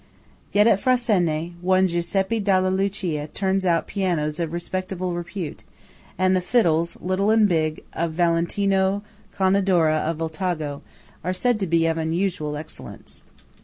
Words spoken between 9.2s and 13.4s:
Conedera of Voltago are said to be of unusual excellence.